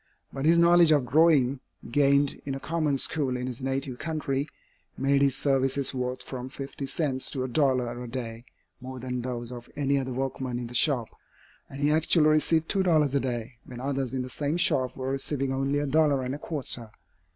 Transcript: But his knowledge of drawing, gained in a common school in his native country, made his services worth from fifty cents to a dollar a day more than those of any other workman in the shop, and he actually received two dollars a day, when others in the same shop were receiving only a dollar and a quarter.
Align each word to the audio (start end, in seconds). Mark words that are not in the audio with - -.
But 0.33 0.45
his 0.45 0.57
knowledge 0.57 0.91
of 0.91 1.07
drawing, 1.09 1.59
gained 1.91 2.41
in 2.43 2.55
a 2.55 2.59
common 2.59 2.97
school 2.97 3.37
in 3.37 3.45
his 3.45 3.61
native 3.61 3.99
country, 3.99 4.47
made 4.97 5.21
his 5.21 5.35
services 5.35 5.93
worth 5.93 6.23
from 6.23 6.49
fifty 6.49 6.87
cents 6.87 7.29
to 7.29 7.43
a 7.43 7.47
dollar 7.47 8.03
a 8.03 8.07
day 8.07 8.45
more 8.79 8.99
than 8.99 9.21
those 9.21 9.51
of 9.51 9.69
any 9.75 9.99
other 9.99 10.11
workman 10.11 10.57
in 10.57 10.65
the 10.65 10.73
shop, 10.73 11.09
and 11.69 11.79
he 11.81 11.91
actually 11.91 12.29
received 12.29 12.67
two 12.67 12.81
dollars 12.81 13.13
a 13.13 13.19
day, 13.19 13.57
when 13.63 13.79
others 13.79 14.15
in 14.15 14.23
the 14.23 14.29
same 14.31 14.57
shop 14.57 14.97
were 14.97 15.11
receiving 15.11 15.53
only 15.53 15.77
a 15.77 15.85
dollar 15.85 16.23
and 16.23 16.33
a 16.33 16.39
quarter. 16.39 16.89